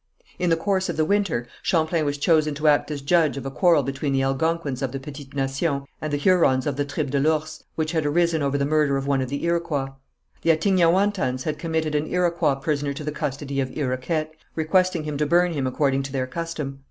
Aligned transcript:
In 0.39 0.49
the 0.49 0.57
course 0.57 0.89
of 0.89 0.97
the 0.97 1.05
winter, 1.05 1.45
Champlain 1.61 2.05
was 2.05 2.17
chosen 2.17 2.55
to 2.55 2.67
act 2.67 2.89
as 2.89 3.01
judge 3.03 3.37
of 3.37 3.45
a 3.45 3.51
quarrel 3.51 3.83
between 3.83 4.13
the 4.13 4.23
Algonquins 4.23 4.81
of 4.81 4.91
the 4.91 4.99
Petite 4.99 5.35
Nation, 5.35 5.85
and 6.01 6.11
the 6.11 6.17
Hurons 6.17 6.65
of 6.65 6.75
the 6.75 6.85
tribe 6.85 7.11
de 7.11 7.19
l'Ours, 7.19 7.63
which 7.75 7.91
had 7.91 8.03
arisen 8.03 8.41
over 8.41 8.57
the 8.57 8.65
murder 8.65 8.97
of 8.97 9.05
one 9.05 9.21
of 9.21 9.29
the 9.29 9.43
Iroquois. 9.45 9.89
The 10.41 10.49
Attignaouantans 10.57 11.43
had 11.43 11.59
committed 11.59 11.93
an 11.93 12.07
Iroquois 12.07 12.55
prisoner 12.55 12.93
to 12.93 13.03
the 13.03 13.11
custody 13.11 13.61
of 13.61 13.69
Iroquet, 13.77 14.31
requesting 14.55 15.03
him 15.03 15.17
to 15.17 15.27
burn 15.27 15.53
him 15.53 15.67
according 15.67 16.01
to 16.01 16.11
their 16.11 16.25
custom. 16.25 16.79